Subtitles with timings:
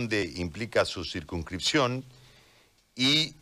[0.00, 2.04] implica su circunscripción
[2.96, 3.34] y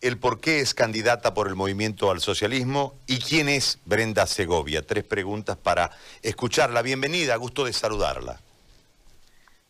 [0.00, 4.86] el por qué es candidata por el movimiento al socialismo y quién es Brenda Segovia.
[4.86, 5.90] Tres preguntas para
[6.22, 6.82] escucharla.
[6.82, 8.40] Bienvenida, gusto de saludarla.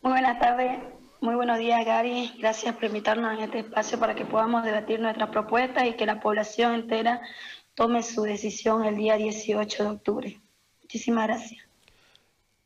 [0.01, 0.79] Muy buenas tardes,
[1.21, 2.33] muy buenos días Gary.
[2.39, 6.21] Gracias por invitarnos en este espacio para que podamos debatir nuestras propuestas y que la
[6.21, 7.21] población entera
[7.75, 10.39] tome su decisión el día 18 de octubre.
[10.81, 11.61] Muchísimas gracias.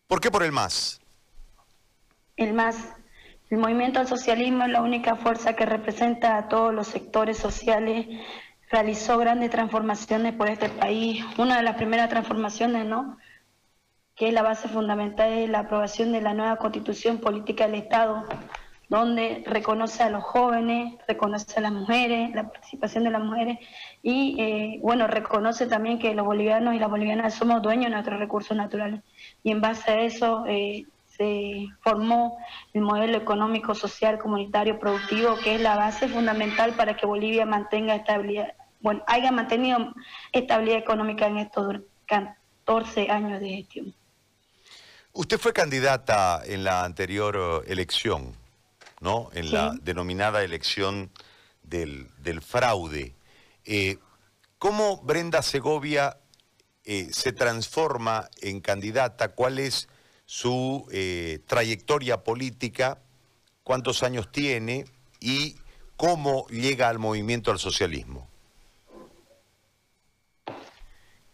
[0.08, 1.00] ¿Por qué por el MAS?
[2.38, 2.76] El MAS
[3.52, 8.08] el movimiento al socialismo es la única fuerza que representa a todos los sectores sociales,
[8.72, 11.22] realizó grandes transformaciones por este país.
[11.38, 13.18] Una de las primeras transformaciones, ¿no?
[14.16, 18.24] que es la base fundamental de la aprobación de la nueva constitución política del Estado,
[18.88, 23.58] donde reconoce a los jóvenes, reconoce a las mujeres, la participación de las mujeres
[24.02, 28.20] y, eh, bueno, reconoce también que los bolivianos y las bolivianas somos dueños de nuestros
[28.20, 29.02] recursos naturales.
[29.44, 30.86] Y en base a eso, eh,
[31.18, 32.38] se formó
[32.74, 37.96] el modelo económico, social, comunitario, productivo, que es la base fundamental para que Bolivia mantenga
[37.96, 39.94] estabilidad, bueno, haya mantenido
[40.32, 43.94] estabilidad económica en estos 14 años de gestión.
[45.14, 48.34] Usted fue candidata en la anterior eh, elección,
[49.02, 49.30] ¿no?
[49.34, 51.12] En la denominada elección
[51.64, 52.08] del,
[52.42, 53.14] fraude.
[53.66, 53.98] Eh,
[54.58, 56.18] ¿Cómo Brenda Segovia
[56.86, 59.30] eh, se transforma en candidata?
[59.30, 59.90] ¿Cuál es
[60.32, 63.00] su eh, trayectoria política,
[63.66, 64.86] cuántos años tiene
[65.20, 65.58] y
[65.98, 68.30] cómo llega al movimiento al socialismo.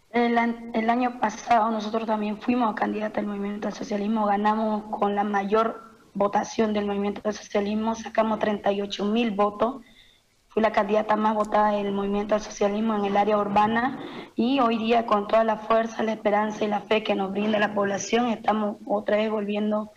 [0.10, 0.36] El,
[0.74, 5.80] el, año pasado nosotros también fuimos candidatos al movimiento al socialismo, ganamos con la mayor
[6.16, 9.84] votación del movimiento al socialismo, sacamos 38 mil votos
[10.58, 14.00] fui la candidata más votada del movimiento al socialismo en el área urbana
[14.36, 17.60] y hoy día con toda la fuerza, la esperanza y la fe que nos brinda
[17.60, 19.92] la población estamos otra vez volviendo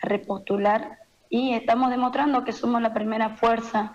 [0.00, 3.92] a repostular y estamos demostrando que somos la primera fuerza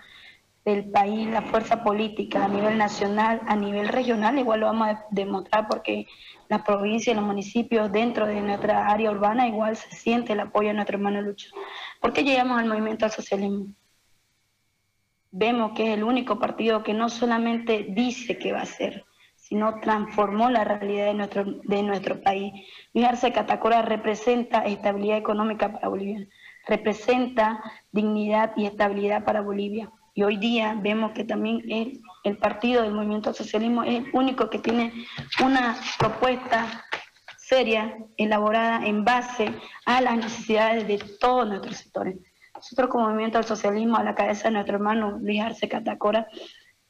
[0.66, 5.06] del país, la fuerza política a nivel nacional, a nivel regional, igual lo vamos a
[5.10, 6.06] demostrar porque
[6.50, 10.68] la provincia y los municipios dentro de nuestra área urbana igual se siente el apoyo
[10.68, 11.48] a nuestro hermano Lucho.
[11.98, 13.68] ¿Por qué llegamos al movimiento al socialismo?
[15.30, 19.04] Vemos que es el único partido que no solamente dice que va a ser,
[19.36, 22.52] sino transformó la realidad de nuestro, de nuestro país.
[22.94, 26.26] Luis Arce Catacora representa estabilidad económica para Bolivia,
[26.66, 27.60] representa
[27.92, 29.90] dignidad y estabilidad para Bolivia.
[30.14, 34.50] Y hoy día vemos que también el, el partido del movimiento socialismo es el único
[34.50, 34.92] que tiene
[35.42, 36.84] una propuesta
[37.50, 39.52] seria, elaborada en base
[39.84, 42.16] a las necesidades de todos nuestros sectores.
[42.60, 46.28] Nosotros como Movimiento al Socialismo, a la cabeza de nuestro hermano Luis Arce Catacora,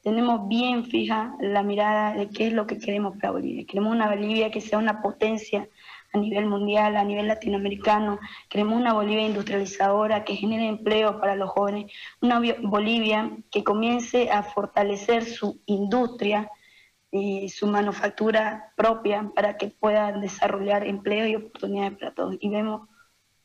[0.02, 3.64] tenemos bien fija la mirada de qué es lo que queremos para Bolivia.
[3.66, 5.68] Queremos una Bolivia que sea una potencia
[6.12, 8.18] a nivel mundial, a nivel latinoamericano.
[8.48, 11.92] Queremos una Bolivia industrializadora que genere empleo para los jóvenes.
[12.20, 16.50] Una Bolivia que comience a fortalecer su industria
[17.12, 22.36] y su manufactura propia para que pueda desarrollar empleo y oportunidades para todos.
[22.40, 22.88] Y vemos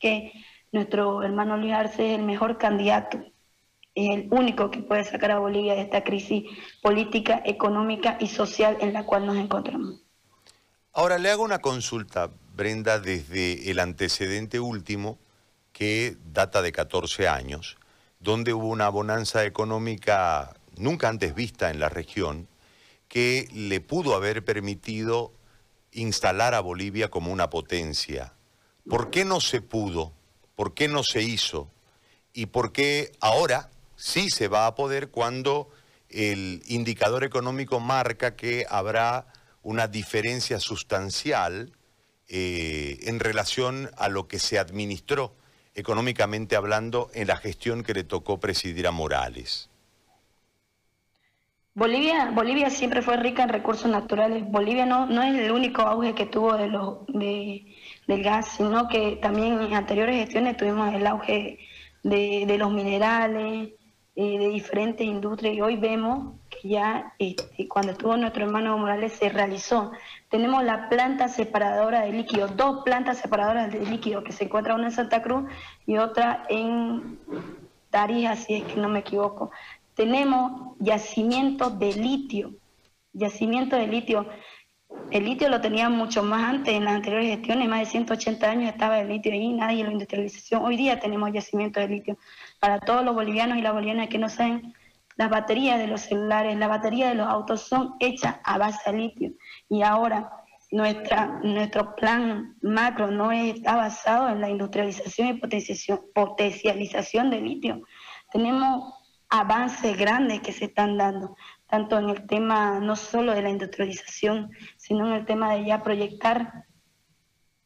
[0.00, 0.32] que
[0.76, 3.18] nuestro hermano Luis Arce es el mejor candidato,
[3.94, 6.44] es el único que puede sacar a Bolivia de esta crisis
[6.82, 10.02] política, económica y social en la cual nos encontramos.
[10.92, 15.18] Ahora le hago una consulta, Brenda, desde el antecedente último,
[15.72, 17.76] que data de 14 años,
[18.20, 22.48] donde hubo una bonanza económica nunca antes vista en la región,
[23.08, 25.32] que le pudo haber permitido
[25.92, 28.34] instalar a Bolivia como una potencia.
[28.88, 30.12] ¿Por qué no se pudo?
[30.56, 31.70] ¿Por qué no se hizo?
[32.32, 35.70] ¿Y por qué ahora sí se va a poder cuando
[36.08, 39.26] el indicador económico marca que habrá
[39.62, 41.72] una diferencia sustancial
[42.28, 45.36] eh, en relación a lo que se administró
[45.74, 49.68] económicamente hablando en la gestión que le tocó presidir a Morales?
[51.76, 54.50] Bolivia, Bolivia siempre fue rica en recursos naturales.
[54.50, 57.66] Bolivia no, no es el único auge que tuvo de los, de,
[58.06, 61.58] del gas, sino que también en anteriores gestiones tuvimos el auge
[62.02, 63.74] de, los minerales,
[64.14, 69.12] eh, de diferentes industrias, y hoy vemos que ya este, cuando estuvo nuestro hermano Morales
[69.12, 69.92] se realizó.
[70.30, 74.86] Tenemos la planta separadora de líquido, dos plantas separadoras de líquido, que se encuentra una
[74.86, 75.44] en Santa Cruz
[75.86, 77.18] y otra en
[77.90, 79.50] Tarija, si es que no me equivoco.
[79.96, 82.54] Tenemos yacimientos de litio,
[83.12, 84.26] yacimientos de litio
[85.10, 88.72] el litio lo tenía mucho más antes, en las anteriores gestiones, más de 180 años
[88.72, 90.64] estaba el litio ahí, nadie lo industrialización.
[90.64, 92.18] Hoy día tenemos yacimiento de litio.
[92.60, 94.74] Para todos los bolivianos y las bolivianas que no saben,
[95.16, 98.98] las baterías de los celulares, las baterías de los autos son hechas a base de
[98.98, 99.32] litio.
[99.68, 100.30] Y ahora,
[100.72, 107.82] nuestra, nuestro plan macro no está basado en la industrialización y potenciación, potencialización de litio.
[108.32, 108.92] Tenemos
[109.28, 111.36] avances grandes que se están dando,
[111.68, 115.82] tanto en el tema no solo de la industrialización, sino en el tema de ya
[115.82, 116.64] proyectar,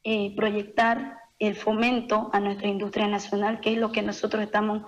[0.03, 4.83] eh, proyectar el fomento a nuestra industria nacional, que es lo que nosotros estamos,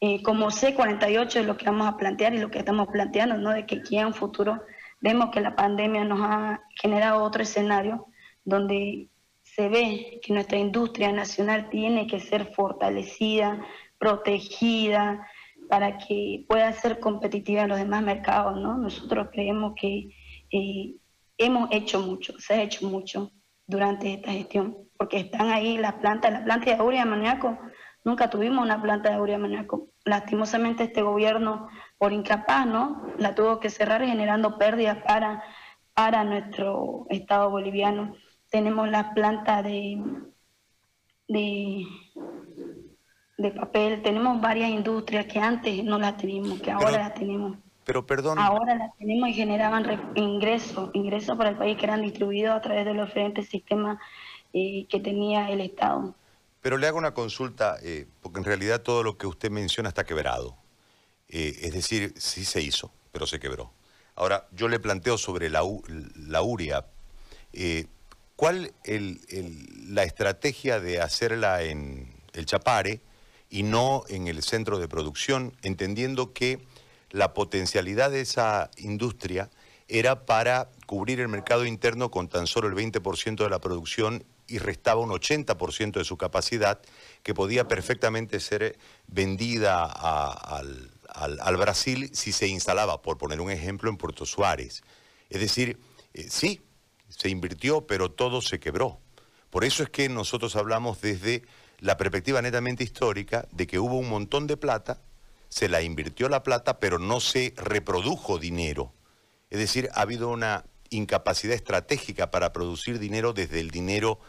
[0.00, 3.50] eh, como C48 es lo que vamos a plantear y lo que estamos planteando, ¿no?
[3.50, 4.62] de que aquí en un futuro
[5.00, 8.06] vemos que la pandemia nos ha generado otro escenario
[8.44, 9.08] donde
[9.42, 13.60] se ve que nuestra industria nacional tiene que ser fortalecida,
[13.98, 15.26] protegida,
[15.68, 18.76] para que pueda ser competitiva en los demás mercados, ¿no?
[18.78, 20.08] Nosotros creemos que
[20.50, 20.94] eh,
[21.38, 23.32] hemos hecho mucho, se ha hecho mucho
[23.66, 27.58] durante esta gestión, porque están ahí las plantas, la planta de Aurea Maniaco,
[28.04, 29.88] nunca tuvimos una planta de Aurea Maniaco.
[30.04, 31.68] Lastimosamente este gobierno,
[31.98, 33.02] por incapaz, ¿no?
[33.18, 35.42] La tuvo que cerrar generando pérdidas para,
[35.94, 38.14] para nuestro Estado boliviano.
[38.50, 40.00] Tenemos la planta de,
[41.26, 41.84] de,
[43.38, 47.58] de papel, tenemos varias industrias que antes no las teníamos, que ahora las tenemos.
[47.84, 48.38] Pero perdón.
[48.38, 52.84] Ahora las tenemos y generaban ingresos, ingresos para el país que eran distribuidos a través
[52.84, 53.98] de los diferentes sistemas
[54.52, 56.14] eh, que tenía el Estado.
[56.62, 60.04] Pero le hago una consulta, eh, porque en realidad todo lo que usted menciona está
[60.04, 60.56] quebrado.
[61.28, 63.70] Eh, es decir, sí se hizo, pero se quebró.
[64.16, 65.62] Ahora, yo le planteo sobre la,
[66.16, 66.86] la URIA.
[68.34, 69.20] ¿Cuál el,
[69.88, 73.00] la estrategia de hacerla en el Chapare
[73.50, 76.60] y no en el centro de producción, entendiendo que
[77.10, 79.50] la potencialidad de esa industria
[79.88, 84.58] era para cubrir el mercado interno con tan solo el 20% de la producción y
[84.58, 86.80] restaba un 80% de su capacidad
[87.22, 93.96] que podía perfectamente ser vendida al, Brasil si se instalaba, por poner un ejemplo, en
[93.96, 94.82] Puerto Suárez.
[95.30, 95.78] Es decir,
[96.14, 96.60] eh, sí,
[97.08, 99.00] se invirtió, pero todo se quebró.
[99.50, 101.42] Por eso es que nosotros hablamos desde
[101.78, 105.00] la perspectiva netamente histórica de que hubo un montón de plata
[105.48, 108.92] se la invirtió la plata, pero no se reprodujo dinero.
[109.50, 114.20] Es decir, ha habido una incapacidad estratégica para producir dinero desde el dinero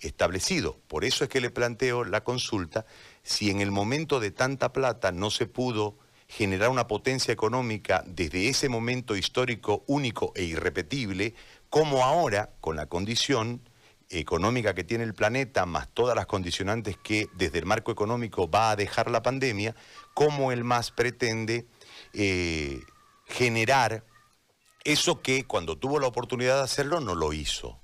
[0.00, 0.78] establecido.
[0.88, 2.86] Por eso es que le planteo la consulta,
[3.22, 5.98] si en el momento de tanta plata no se pudo
[6.28, 11.34] generar una potencia económica desde ese momento histórico único e irrepetible,
[11.70, 13.62] como ahora, con la condición
[14.08, 18.70] económica que tiene el planeta, más todas las condicionantes que desde el marco económico va
[18.70, 19.74] a dejar la pandemia,
[20.14, 21.66] cómo el MAS pretende
[22.12, 22.80] eh,
[23.26, 24.04] generar
[24.84, 27.80] eso que cuando tuvo la oportunidad de hacerlo no lo hizo.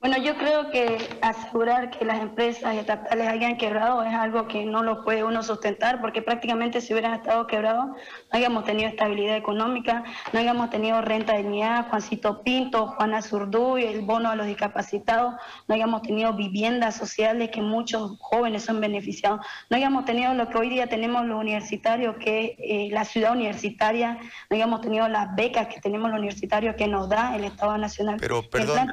[0.00, 4.82] Bueno, yo creo que asegurar que las empresas estatales hayan quebrado es algo que no
[4.82, 7.96] lo puede uno sustentar, porque prácticamente si hubieran estado quebrados no
[8.30, 10.02] hayamos tenido estabilidad económica,
[10.32, 15.34] no hayamos tenido renta de dignidad, Juancito Pinto, Juana Zurduy, el bono a los discapacitados,
[15.68, 20.56] no hayamos tenido viviendas sociales que muchos jóvenes son beneficiados, no hayamos tenido lo que
[20.56, 24.16] hoy día tenemos los universitarios, que es eh, la ciudad universitaria,
[24.48, 28.16] no hayamos tenido las becas que tenemos los universitarios que nos da el Estado Nacional.
[28.18, 28.86] Pero, perdón,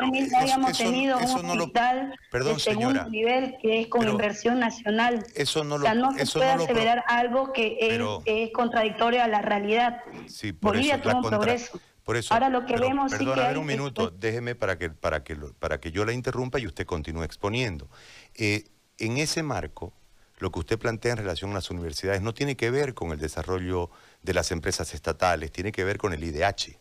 [0.59, 5.25] no tenido un hospital de segundo nivel que es con inversión nacional.
[5.35, 7.77] Eso no lo, o sea, no se puede aseverar algo que
[8.25, 10.01] es, contradictorio a la realidad.
[10.27, 11.79] Sí, Bolivia tuvo un progreso.
[12.03, 14.89] Por eso, Ahora lo que vemos sí que a ver un minuto, déjeme para que,
[14.89, 17.89] para, que, para que yo la interrumpa y usted continúe exponiendo.
[18.33, 18.63] Eh,
[18.97, 19.93] en ese marco,
[20.37, 23.19] lo que usted plantea en relación a las universidades no tiene que ver con el
[23.19, 23.89] desarrollo
[24.21, 26.77] de las empresas estatales, tiene que ver con el IDH.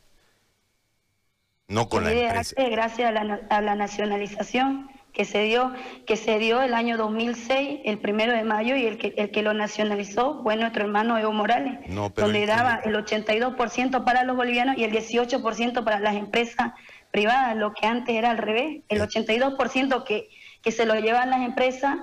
[1.69, 2.55] No con la empresa.
[2.71, 3.13] Gracias
[3.51, 5.73] a la, nacionalización que se dio
[6.07, 9.43] que se dio el año 2006, el primero de mayo, y el que, el que
[9.43, 11.81] lo nacionalizó fue nuestro hermano Evo Morales,
[12.15, 16.73] donde daba el 82% para los bolivianos y el 18% para las empresas
[17.11, 20.29] privadas, lo que antes era al revés, el 82% que,
[20.63, 21.97] que se lo llevaban las empresas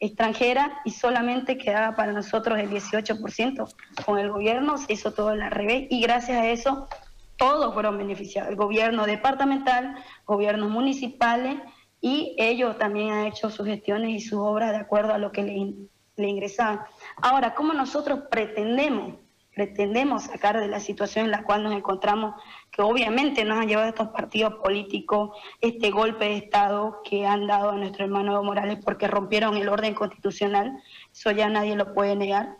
[0.00, 3.74] extranjeras y solamente quedaba para nosotros el 18%.
[4.04, 6.88] Con el gobierno se hizo todo al revés y gracias a eso
[7.36, 11.56] todos fueron beneficiados, el gobierno departamental, gobiernos municipales,
[12.00, 15.42] y ellos también han hecho sus gestiones y sus obras de acuerdo a lo que
[15.42, 16.80] le, ingresaban.
[17.20, 19.14] Ahora, ¿cómo nosotros pretendemos,
[19.54, 22.40] pretendemos sacar de la situación en la cual nos encontramos,
[22.70, 27.70] que obviamente nos han llevado estos partidos políticos, este golpe de Estado que han dado
[27.70, 30.80] a nuestro hermano Evo Morales porque rompieron el orden constitucional,
[31.12, 32.56] eso ya nadie lo puede negar,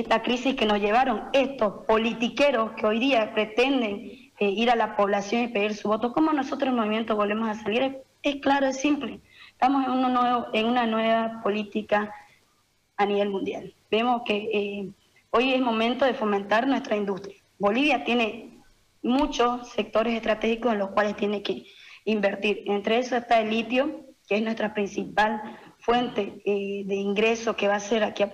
[0.00, 4.10] esta crisis que nos llevaron estos politiqueros que hoy día pretenden
[4.40, 7.62] eh, ir a la población y pedir su voto, ¿cómo nosotros el movimiento volvemos a
[7.62, 7.98] salir?
[8.22, 9.20] Es, claro, es simple.
[9.52, 12.12] Estamos en, uno nuevo, en una nueva política
[12.96, 13.72] a nivel mundial.
[13.88, 14.88] Vemos que eh,
[15.30, 17.36] hoy es momento de fomentar nuestra industria.
[17.60, 18.58] Bolivia tiene
[19.00, 21.66] muchos sectores estratégicos en los cuales tiene que
[22.04, 22.64] invertir.
[22.66, 25.40] Entre eso está el litio, que es nuestra principal
[25.84, 28.24] fuente eh, de ingreso que va a ser aquí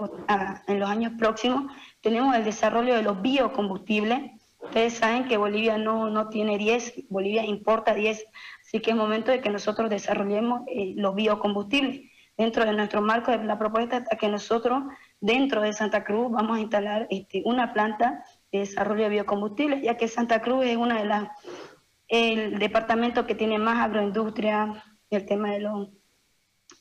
[0.69, 1.73] en los años próximos.
[2.00, 4.30] Tenemos el desarrollo de los biocombustibles.
[4.61, 8.25] Ustedes saben que Bolivia no, no tiene 10, Bolivia importa 10,
[8.61, 12.09] así que es momento de que nosotros desarrollemos eh, los biocombustibles.
[12.37, 14.85] Dentro de nuestro marco de la propuesta está que nosotros,
[15.21, 19.97] dentro de Santa Cruz, vamos a instalar este, una planta de desarrollo de biocombustibles, ya
[19.97, 21.28] que Santa Cruz es una de las
[22.07, 25.88] el departamento que tiene más agroindustria, el tema de los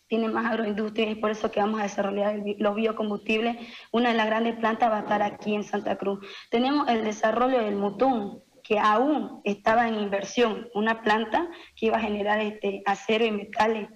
[0.09, 3.57] tiene más agroindustria y por eso que vamos a desarrollar los biocombustibles.
[3.91, 6.19] Una de las grandes plantas va a estar aquí en Santa Cruz.
[6.49, 12.01] Tenemos el desarrollo del Mutún, que aún estaba en inversión, una planta que iba a
[12.01, 13.89] generar este acero y metales.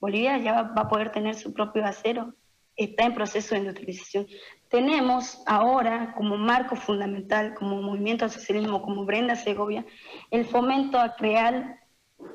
[0.00, 2.34] Bolivia ya va a poder tener su propio acero,
[2.74, 4.26] está en proceso de industrialización.
[4.68, 9.84] Tenemos ahora como marco fundamental, como movimiento al socialismo, como Brenda Segovia,
[10.32, 11.78] el fomento a crear,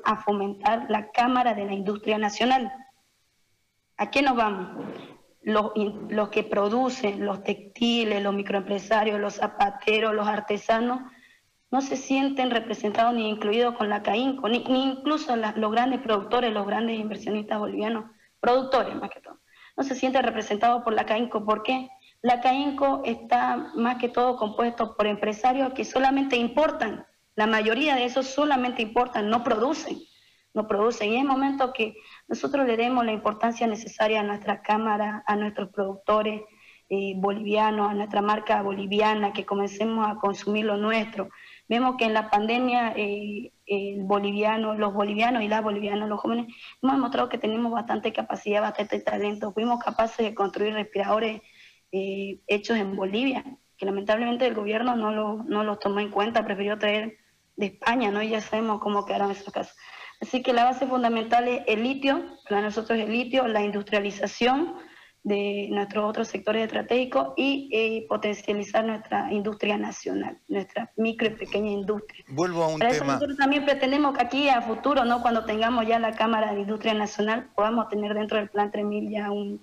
[0.04, 2.72] a fomentar la Cámara de la Industria Nacional.
[3.98, 4.84] ¿A qué nos vamos?
[5.42, 11.00] Los, que producen, los textiles, los microempresarios, los zapateros, los artesanos,
[11.70, 16.66] no se sienten representados ni incluidos con la CAINCO, ni, incluso los grandes productores, los
[16.66, 18.10] grandes inversionistas bolivianos,
[18.40, 19.40] productores más que todo,
[19.76, 21.44] no se sienten representados por la CAINCO.
[21.44, 21.88] ¿Por qué?
[22.22, 27.06] La CAINCO está más que todo compuesto por empresarios que solamente importan.
[27.34, 29.98] La mayoría de esos solamente importan, no producen.
[30.56, 31.12] No producen.
[31.12, 31.98] Y es momento que
[32.28, 36.40] nosotros le demos la importancia necesaria a nuestra Cámara, a nuestros productores
[36.88, 41.28] eh, bolivianos, a nuestra marca boliviana, que comencemos a consumir lo nuestro.
[41.68, 46.46] Vemos que en la pandemia eh, el boliviano, los bolivianos y las bolivianas, los jóvenes,
[46.80, 49.52] hemos demostrado que tenemos bastante capacidad, bastante talento.
[49.52, 51.42] Fuimos capaces de construir respiradores
[51.92, 53.44] eh, hechos en Bolivia,
[53.76, 57.18] que lamentablemente el gobierno no, lo, no los tomó en cuenta, prefirió traer
[57.56, 58.22] de España, ¿no?
[58.22, 59.76] Y ya sabemos cómo quedaron esos casos.
[60.20, 64.74] Así que la base fundamental es el litio, para nosotros el litio, la industrialización
[65.26, 71.72] de nuestros otros sectores estratégicos y eh, potencializar nuestra industria nacional, nuestra micro y pequeña
[71.72, 72.24] industria.
[72.28, 73.14] Vuelvo a un tema.
[73.14, 75.22] nosotros también pretendemos que aquí a futuro, ¿no?
[75.22, 79.32] cuando tengamos ya la Cámara de Industria Nacional, podamos tener dentro del Plan 3000 ya
[79.32, 79.60] un,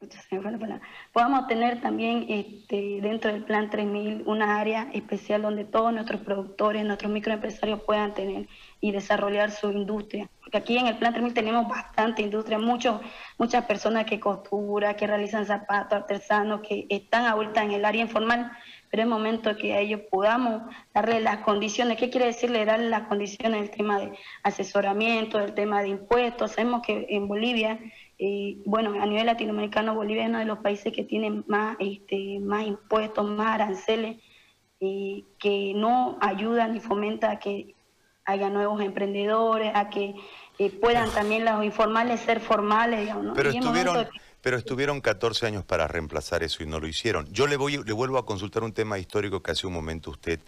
[1.12, 6.84] podamos tener también este, dentro del Plan 3000 una área especial donde todos nuestros productores,
[6.84, 8.46] nuestros microempresarios puedan tener
[8.80, 10.28] y desarrollar su industria.
[10.40, 13.00] Porque aquí en el Plan 3000 tenemos bastante industria, muchos,
[13.38, 18.52] muchas personas que costuran, que realizan zapatos artesanos, que están ahorita en el área informal,
[18.90, 20.62] pero es momento que a ellos podamos
[20.94, 21.98] darle las condiciones.
[21.98, 24.12] ¿Qué quiere decirle darle las condiciones del tema de
[24.44, 26.52] asesoramiento, del tema de impuestos?
[26.52, 27.78] Sabemos que en Bolivia
[28.18, 32.40] eh, bueno, a nivel latinoamericano, Bolivia es uno de los países que tiene más, este,
[32.40, 34.16] más impuestos, más aranceles,
[34.80, 37.76] eh, que no ayudan ni fomenta a que
[38.24, 40.14] haya nuevos emprendedores, a que
[40.58, 43.08] eh, puedan también los informales ser formales.
[43.36, 44.08] Pero, estuvieron,
[44.40, 47.32] pero estuvieron 14 años para reemplazar eso y no lo hicieron.
[47.32, 50.40] Yo le, voy, le vuelvo a consultar un tema histórico que hace un momento usted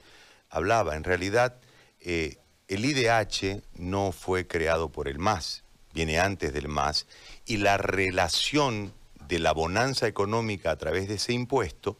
[0.50, 0.96] hablaba.
[0.96, 1.60] En realidad,
[2.00, 2.36] el
[2.68, 7.06] IDH no fue creado por el MAS, viene antes del MAS,
[7.46, 8.92] y la relación
[9.28, 11.98] de la bonanza económica a través de ese impuesto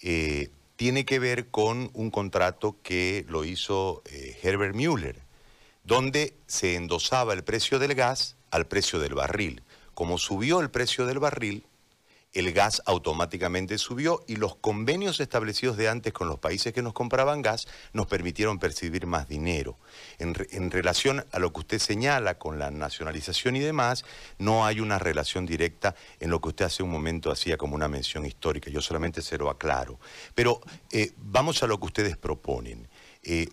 [0.00, 5.22] eh, tiene que ver con un contrato que lo hizo eh, Herbert Müller,
[5.82, 9.62] donde se endosaba el precio del gas al precio del barril.
[9.94, 11.66] Como subió el precio del barril,
[12.38, 16.92] el gas automáticamente subió y los convenios establecidos de antes con los países que nos
[16.92, 19.76] compraban gas nos permitieron percibir más dinero.
[20.18, 20.34] En,
[20.70, 24.04] relación a lo que usted señala con la nacionalización y demás,
[24.38, 27.88] no hay una relación directa en lo que usted hace un momento hacía como una
[27.88, 28.70] mención histórica.
[28.70, 29.98] Yo solamente se lo aclaro.
[30.34, 30.60] Pero
[30.92, 32.88] eh, vamos a lo que ustedes proponen.
[33.22, 33.48] Eh,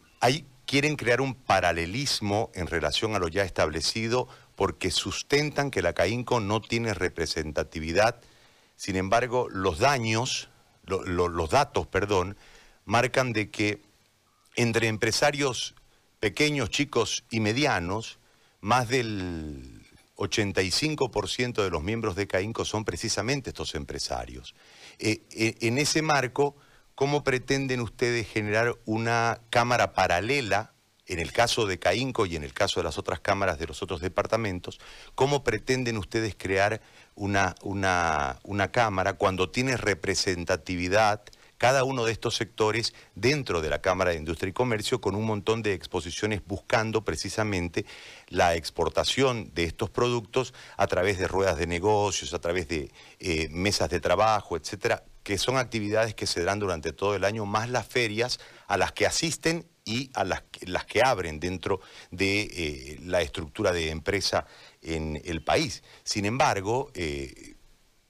[0.66, 6.40] quieren crear un paralelismo en relación a lo ya establecido porque sustentan que la CAINCO
[6.40, 8.20] no tiene representatividad
[8.76, 10.50] sin embargo, los daños,
[10.86, 12.38] los datos, perdón,
[12.86, 13.82] marcan de que
[14.56, 15.76] entre empresarios
[16.20, 18.20] pequeños, chicos y medianos,
[18.62, 19.82] más del
[20.18, 24.56] 85% de los miembros de CAINCO son precisamente estos empresarios.
[25.00, 26.56] Eh, eh, en ese marco,
[26.96, 30.75] ¿cómo pretenden ustedes generar una cámara paralela
[31.08, 33.82] en el caso de CAINCO y en el caso de las otras cámaras de los
[33.84, 34.80] otros departamentos,
[35.14, 36.82] ¿cómo pretenden ustedes crear
[37.16, 41.22] una, una, una Cámara cuando tiene representatividad
[41.58, 45.26] cada uno de estos sectores dentro de la Cámara de Industria y Comercio con un
[45.26, 47.86] montón de exposiciones buscando precisamente
[48.28, 53.48] la exportación de estos productos a través de ruedas de negocios, a través de eh,
[53.52, 57.70] mesas de trabajo, etcétera, que son actividades que se dan durante todo el año, más
[57.70, 61.80] las ferias a las que asisten y a las, las que abren dentro
[62.12, 64.46] de eh, la estructura de empresa
[64.82, 65.84] en el país.
[66.04, 67.56] Sin embargo, eh,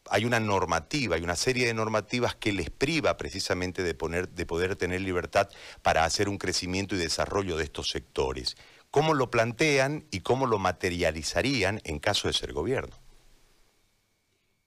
[0.09, 4.45] hay una normativa, hay una serie de normativas que les priva precisamente de, poner, de
[4.45, 5.49] poder tener libertad
[5.81, 8.55] para hacer un crecimiento y desarrollo de estos sectores.
[8.91, 12.95] ¿Cómo lo plantean y cómo lo materializarían en caso de ser gobierno?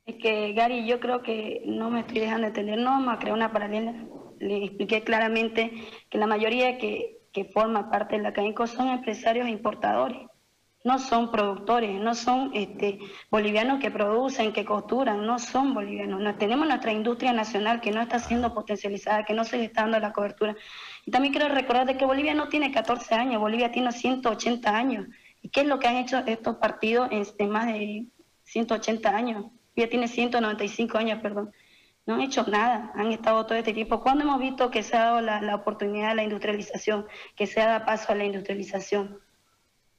[0.05, 3.35] Es que, Gary, yo creo que no me estoy dejando entender, no vamos a crear
[3.35, 3.95] una paralela.
[4.41, 5.73] Le expliqué claramente
[6.09, 10.19] que la mayoría que, que forma parte de la CAINCO son empresarios importadores,
[10.85, 12.99] no son productores, no son este,
[13.31, 16.21] bolivianos que producen, que costuran, no son bolivianos.
[16.21, 19.83] No, tenemos nuestra industria nacional que no está siendo potencializada, que no se le está
[19.83, 20.57] dando la cobertura.
[21.05, 25.07] Y también quiero recordar de que Bolivia no tiene 14 años, Bolivia tiene 180 años.
[25.43, 28.07] ¿Y qué es lo que han hecho estos partidos en más de
[28.45, 29.47] 180 años?
[29.79, 31.53] ya tiene 195 años, perdón.
[32.09, 34.01] No han hecho nada, han estado todo este tiempo.
[34.01, 37.67] ¿Cuándo hemos visto que se ha dado la, oportunidad de la industrialización, que se ha
[37.67, 39.21] dado paso a la industrialización?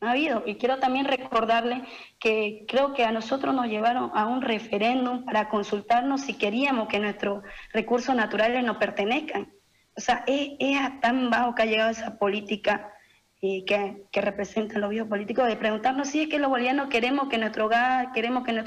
[0.02, 0.42] No ha habido.
[0.48, 1.84] Y quiero también recordarle
[2.20, 6.98] que creo que a nosotros nos llevaron a un referéndum para consultarnos si queríamos que
[6.98, 9.54] nuestros recursos naturales nos pertenezcan.
[9.96, 10.58] O sea, es,
[11.02, 12.92] tan bajo que ha llegado esa política
[13.40, 17.38] eh, que, que representan los biopolíticos de preguntarnos si es que los bolivianos queremos que
[17.38, 18.64] nuestro gas, queremos que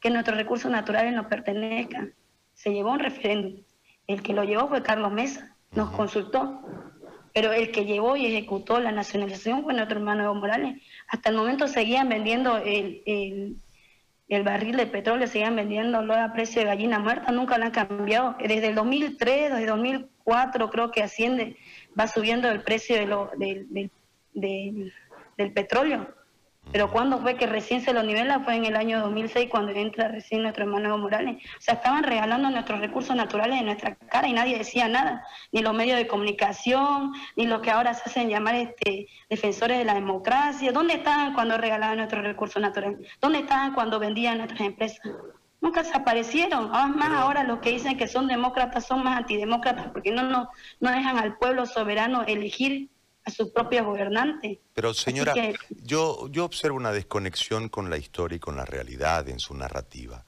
[0.00, 2.14] que nuestros recursos naturales nos pertenezcan.
[2.58, 3.62] Se llevó un referéndum.
[4.08, 6.60] El que lo llevó fue Carlos Mesa, nos consultó.
[7.32, 10.82] Pero el que llevó y ejecutó la nacionalización fue nuestro hermano Evo Morales.
[11.06, 13.60] Hasta el momento seguían vendiendo el,
[14.28, 18.34] el, barril de petróleo, seguían vendiéndolo a precio de gallina muerta, nunca lo han cambiado.
[18.40, 21.56] Desde el 2003, desde el 2004 creo que asciende,
[21.98, 23.92] va subiendo el precio de lo, del,
[24.32, 26.12] del petróleo.
[26.70, 30.08] Pero cuando fue que recién se lo nivela fue en el año 2006 cuando entra
[30.08, 31.36] recién nuestro hermano Evo Morales.
[31.36, 35.62] O sea, estaban regalando nuestros recursos naturales en nuestra cara y nadie decía nada, ni
[35.62, 39.94] los medios de comunicación, ni los que ahora se hacen llamar este, defensores de la
[39.94, 40.70] democracia.
[40.72, 42.98] ¿Dónde estaban cuando regalaban nuestros recursos naturales?
[43.20, 45.00] ¿Dónde estaban cuando vendían nuestras empresas?
[45.60, 46.70] Nunca se aparecieron.
[46.72, 50.90] Además, ahora los que dicen que son demócratas son más antidemócratas porque no, no, no
[50.90, 52.90] dejan al pueblo soberano elegir
[53.30, 54.60] su propio gobernante.
[54.74, 55.34] Pero señora,
[55.82, 60.24] yo, yo observo una desconexión con la historia y con la realidad en su narrativa,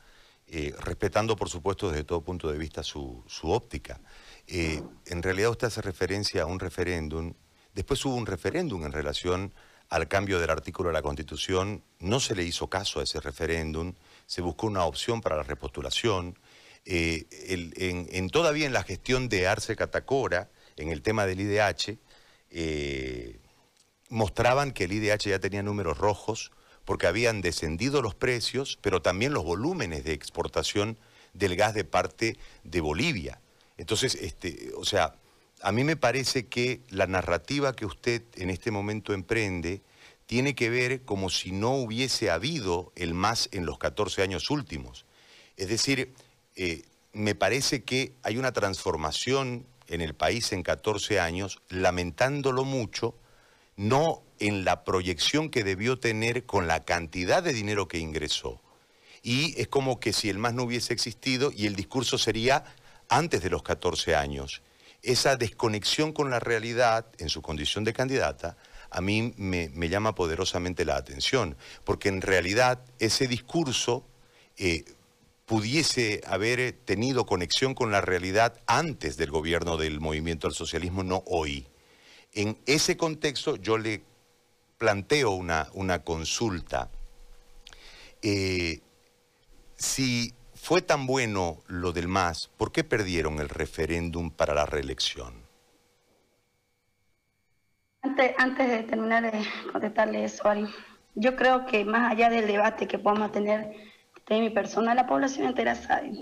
[0.46, 4.00] eh, respetando por supuesto desde todo punto de vista su, óptica.
[4.46, 7.34] Eh, en realidad usted hace referencia a un referéndum,
[7.74, 9.54] después hubo un referéndum en relación
[9.90, 13.92] al cambio del artículo de la Constitución, no se le hizo caso a ese referéndum,
[14.26, 16.38] se buscó una opción para la repostulación.
[16.84, 17.26] Eh,
[18.08, 21.98] en, todavía en la gestión de Arce Catacora, en el tema del IDH,
[22.50, 23.38] eh,
[24.08, 26.50] mostraban que el IDH ya tenía números rojos
[26.84, 30.98] porque habían descendido los precios, pero también los volúmenes de exportación
[31.34, 33.40] del gas de parte de Bolivia.
[33.76, 35.14] Entonces, este, o sea,
[35.62, 39.82] a mí me parece que la narrativa que usted en este momento emprende
[40.26, 45.04] tiene que ver como si no hubiese habido el más en los 14 años últimos.
[45.56, 46.14] Es decir,
[46.56, 46.82] eh,
[47.12, 53.14] me parece que hay una transformación en el país en 14 años, lamentándolo mucho,
[53.76, 58.61] no en la proyección que debió tener con la cantidad de dinero que ingresó.
[59.22, 62.64] Y es como que si el más no hubiese existido y el discurso sería
[63.09, 64.62] antes de los 14 años.
[65.03, 68.57] Esa desconexión con la realidad en su condición de candidata
[68.90, 74.05] a mí me, llama poderosamente la atención, porque en realidad ese discurso
[74.57, 74.85] eh,
[75.50, 81.24] pudiese haber tenido conexión con la realidad antes del gobierno del movimiento al socialismo, no
[81.26, 81.66] hoy.
[82.32, 84.04] En ese contexto yo le
[84.78, 86.88] planteo una, una consulta.
[88.22, 88.80] Eh,
[89.74, 95.34] si fue tan bueno lo del MAS, ¿por qué perdieron el referéndum para la reelección?
[98.02, 100.68] Antes, antes de terminar de contestarle eso, Ari,
[101.16, 103.89] yo creo que más allá del debate que podamos tener
[104.34, 106.12] de mi persona, la población entera sabe.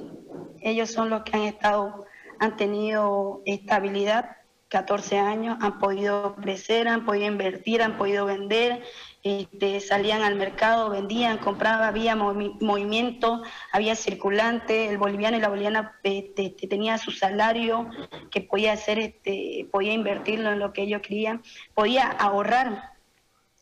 [0.60, 2.06] Ellos son los que han estado,
[2.38, 4.36] han tenido estabilidad,
[4.68, 8.82] 14 años, han podido crecer, han podido invertir, han podido vender,
[9.22, 13.42] este, salían al mercado, vendían, compraban, había movimiento,
[13.72, 17.88] había circulante, el boliviano y la boliviana este, tenía su salario
[18.30, 21.42] que podía hacer, este, podía invertirlo en lo que ellos querían,
[21.74, 22.92] podía ahorrar.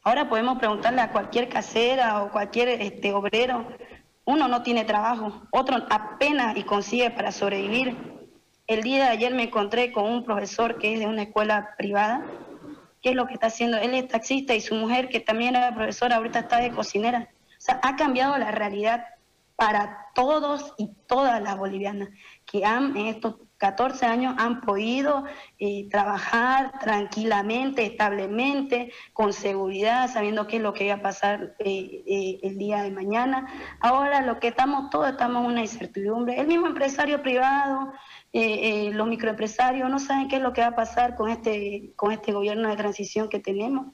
[0.02, 3.66] Ahora podemos preguntarle a cualquier casera o cualquier este, obrero
[4.26, 7.96] uno no tiene trabajo, otro apenas y consigue para sobrevivir.
[8.66, 12.26] El día de ayer me encontré con un profesor que es de una escuela privada.
[13.00, 13.78] ¿Qué es lo que está haciendo?
[13.78, 17.28] Él es taxista y su mujer, que también era profesora, ahorita está de cocinera.
[17.30, 19.06] O sea, ha cambiado la realidad.
[19.54, 22.10] para todos y todas las bolivianas
[22.44, 25.24] que han en estos 14 años han podido
[25.58, 32.02] eh, trabajar tranquilamente, establemente, con seguridad, sabiendo qué es lo que va a pasar eh,
[32.06, 33.46] eh, el día de mañana.
[33.80, 36.38] Ahora lo que estamos todos estamos en una incertidumbre.
[36.38, 37.92] El mismo empresario privado,
[38.32, 42.32] los microempresarios no saben qué es lo que va a pasar con este, con este
[42.32, 43.86] gobierno de transición que tenemos.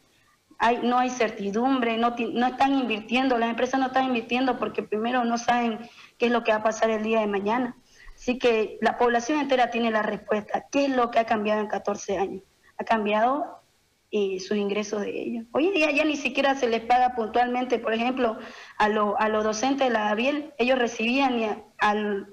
[0.59, 5.25] Hay, no hay certidumbre, no, no están invirtiendo, las empresas no están invirtiendo porque primero
[5.25, 5.79] no saben
[6.18, 7.77] qué es lo que va a pasar el día de mañana.
[8.22, 10.66] Así que la población entera tiene la respuesta.
[10.70, 12.44] ¿Qué es lo que ha cambiado en 14 años?
[12.78, 13.64] Ha cambiado
[14.12, 15.44] eh, sus ingresos de ellos.
[15.50, 18.38] Hoy en día ya ni siquiera se les paga puntualmente, por ejemplo,
[18.78, 22.28] a, a los docentes de la Gabriel, ellos recibían al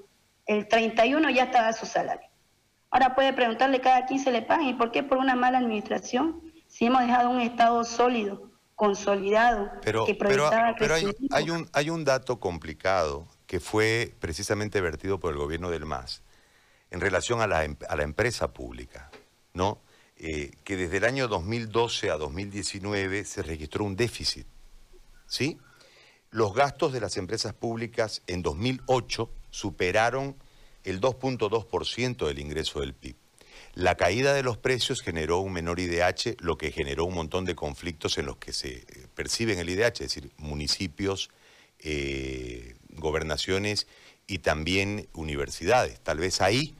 [0.45, 2.30] el 31 ya estaba su salario.
[2.91, 4.67] Ahora puede preguntarle cada 15 le pagan.
[4.67, 5.02] ¿Y por qué?
[5.02, 6.39] Por una mala administración.
[6.67, 11.89] Si hemos dejado un Estado sólido, consolidado, pero, que pero, pero hay, hay, un, hay
[11.89, 16.21] un dato complicado que fue precisamente vertido por el gobierno del MAS
[16.91, 19.09] en relación a la, em, a la empresa pública,
[19.55, 19.81] ¿no?
[20.17, 24.45] Eh, que desde el año 2012 a 2019 se registró un déficit,
[25.25, 25.57] ¿sí?
[26.29, 30.35] Los gastos de las empresas públicas en 2008 superaron
[30.83, 33.15] el 2.2% del ingreso del PIB.
[33.73, 37.55] La caída de los precios generó un menor IDH, lo que generó un montón de
[37.55, 41.31] conflictos en los que se eh, perciben el IDH, es decir, municipios,
[41.79, 43.88] eh, gobernaciones
[44.27, 45.99] y también universidades.
[46.01, 46.75] Tal vez ahí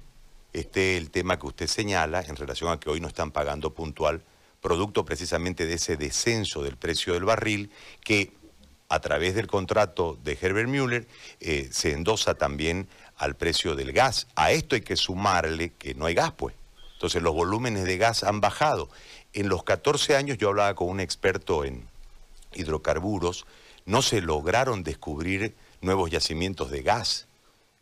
[0.53, 4.23] esté el tema que usted señala en relación a que hoy no están pagando puntual,
[4.62, 7.71] producto precisamente de ese descenso del precio del barril
[8.03, 8.34] que
[8.89, 11.08] a través del contrato de Herbert Müller
[11.39, 14.27] eh, se endosa también al precio del gas.
[14.36, 16.55] A esto hay que sumarle que no hay gas, pues.
[16.93, 18.89] Entonces los volúmenes de gas han bajado.
[19.34, 21.88] En los 14 años yo hablaba con un experto en
[22.53, 23.45] hidrocarburos,
[23.86, 27.28] no se lograron descubrir nuevos yacimientos de gas.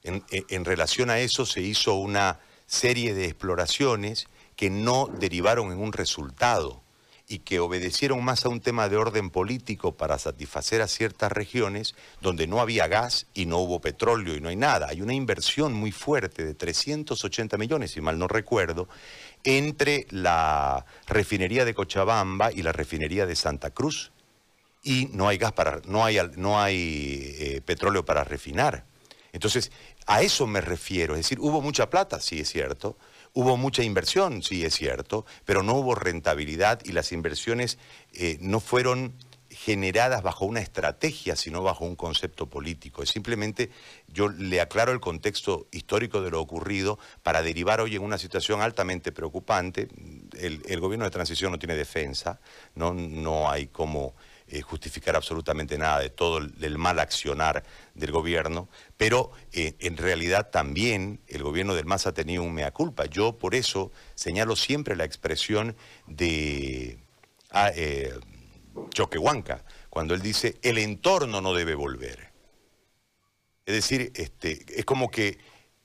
[0.03, 5.91] En, relación a eso se hizo una serie de exploraciones que no derivaron en un
[5.91, 6.81] resultado
[7.27, 11.93] y que obedecieron más a un tema de orden político para satisfacer a ciertas regiones
[12.21, 14.87] donde no había gas y no hubo petróleo y no hay nada.
[14.89, 18.87] Hay una inversión muy fuerte de 380 millones, si mal no recuerdo,
[19.43, 24.13] entre la refinería de Cochabamba y la refinería de Santa Cruz
[24.87, 28.85] y no hay gas para, no hay, no hay eh, petróleo para refinar.
[29.33, 29.69] Entonces,
[30.05, 31.15] a eso me refiero.
[31.15, 32.97] Es decir, hubo mucha plata, sí es cierto.
[33.33, 37.77] Hubo mucha inversión, sí es cierto, pero no hubo rentabilidad y las inversiones
[38.13, 39.13] eh, no fueron
[39.49, 43.03] generadas bajo una estrategia, sino bajo un concepto político.
[43.03, 43.69] Es simplemente,
[44.07, 48.61] yo le aclaro el contexto histórico de lo ocurrido para derivar hoy en una situación
[48.61, 49.89] altamente preocupante.
[50.39, 52.39] El, el gobierno de transición no tiene defensa,
[52.75, 54.15] no, no hay como
[54.49, 60.49] eh, justificar absolutamente nada de todo el, mal accionar del gobierno, pero eh, en realidad
[60.49, 63.05] también el gobierno del MAS ha tenido un mea culpa.
[63.07, 66.97] Yo por eso señalo siempre la expresión de
[67.51, 68.13] ah, eh,
[68.91, 72.31] Choquehuanca, cuando él dice el entorno no debe volver.
[73.65, 75.39] Es decir, este, es como que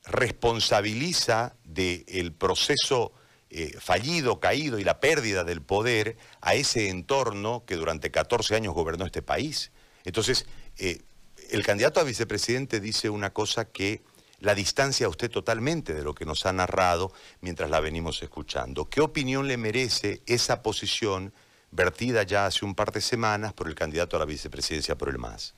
[0.04, 3.12] responsabiliza del proceso
[3.54, 8.72] eh, fallido, caído y la pérdida del poder a ese entorno que durante 14 años
[8.72, 9.72] gobernó este país.
[10.04, 10.46] Entonces,
[10.78, 11.02] eh,
[11.50, 14.00] el candidato a vicepresidente dice una cosa que
[14.40, 17.12] la distancia a usted totalmente de lo que nos ha narrado
[17.42, 18.88] mientras la venimos escuchando.
[18.88, 21.34] ¿Qué opinión le merece esa posición
[21.70, 25.18] vertida ya hace un par de semanas por el candidato a la vicepresidencia por el
[25.18, 25.54] MAS?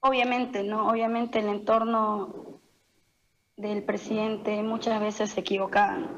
[0.00, 0.88] Obviamente, ¿no?
[0.88, 2.51] Obviamente el entorno
[3.62, 6.10] del presidente muchas veces se equivocaban.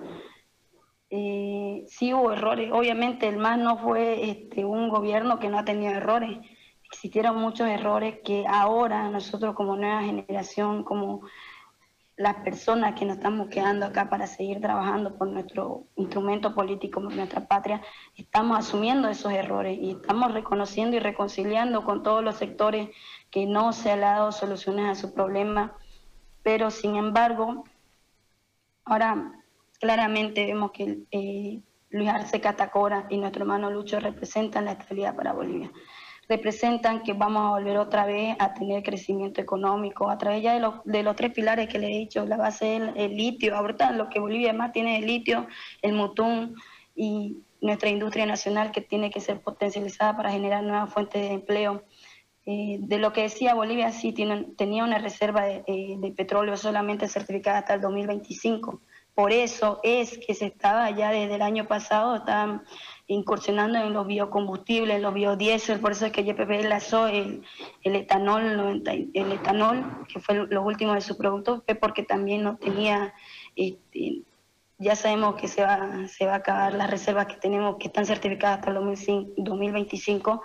[1.10, 5.64] Eh, sí hubo errores, obviamente el MAS no fue este, un gobierno que no ha
[5.64, 6.38] tenido errores,
[6.90, 11.20] existieron muchos errores que ahora nosotros como nueva generación, como
[12.16, 17.14] las personas que nos estamos quedando acá para seguir trabajando por nuestro instrumento político, por
[17.14, 17.82] nuestra patria,
[18.16, 22.88] estamos asumiendo esos errores y estamos reconociendo y reconciliando con todos los sectores
[23.30, 25.76] que no se han dado soluciones a su problema
[26.44, 27.64] pero sin embargo,
[28.84, 29.32] ahora
[29.80, 35.32] claramente vemos que eh, Luis Arce Catacora y nuestro hermano Lucho representan la estabilidad para
[35.32, 35.72] Bolivia.
[36.28, 40.54] Representan que vamos a volver otra vez a tener crecimiento económico a través ya
[40.84, 44.20] de, los tres pilares que le he dicho, la base del litio, ahorita lo que
[44.20, 45.46] Bolivia más tiene es el litio,
[45.82, 46.56] el mutún
[46.94, 51.84] y nuestra industria nacional que tiene que ser potencializada para generar nuevas fuentes de empleo
[52.46, 57.08] eh, de lo que decía Bolivia, sí tenía una reserva de, eh, de, petróleo solamente
[57.08, 58.82] certificada hasta el 2025.
[59.14, 62.64] Por eso es que se estaba ya desde el año pasado, estaban
[63.06, 67.42] incursionando en los biocombustibles, en los biodiesel, por eso es que YPP lanzó el,
[67.82, 68.82] el etanol,
[69.14, 73.14] el etanol, que fue lo último de su producto, fue porque también no tenía,
[73.54, 74.22] este,
[74.78, 78.06] ya sabemos que se va, se va a acabar las reservas que tenemos, que están
[78.06, 78.76] certificadas hasta el
[79.36, 80.42] 2025,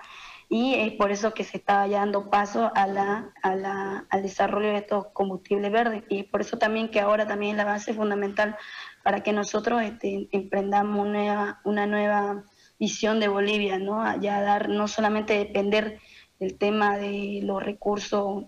[0.50, 4.70] y es por eso que se está dando paso a la, a la, al desarrollo
[4.70, 8.58] de estos combustibles verdes, y por eso también que ahora también la base fundamental
[9.04, 12.44] para que nosotros este, emprendamos una, una nueva
[12.80, 14.20] visión de Bolivia, ¿no?
[14.20, 16.00] Ya dar, no solamente depender
[16.40, 18.46] del tema de los recursos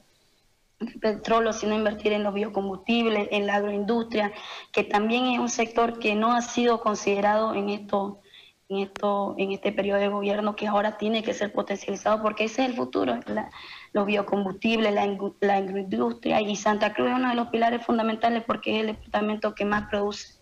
[0.79, 4.31] del petróleo, sino invertir en los biocombustibles, en la agroindustria,
[4.71, 8.21] que también es un sector que no ha sido considerado en esto,
[8.71, 12.63] en esto, en este periodo de gobierno, que ahora tiene que ser potencializado, porque ese
[12.63, 13.19] es el futuro,
[13.91, 15.05] los biocombustibles, la,
[15.41, 19.53] la agroindustria, y Santa Cruz es uno de los pilares fundamentales porque es el departamento
[19.53, 20.39] que más produce.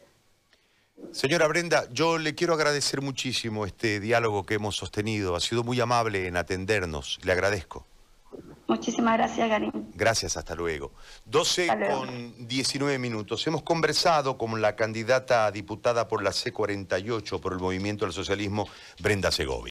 [1.11, 5.35] Señora Brenda, yo le quiero agradecer muchísimo este diálogo que hemos sostenido.
[5.35, 7.19] Ha sido muy amable en atendernos.
[7.23, 7.88] Le agradezco.
[8.69, 9.71] Muchísimas gracias, Garín.
[9.95, 10.91] Gracias, hasta luego.
[11.25, 13.45] 12 con 19 minutos.
[13.47, 19.31] Hemos conversado con la candidata diputada por la C48 por el Movimiento del Socialismo, Brenda
[19.31, 19.67] Segovia.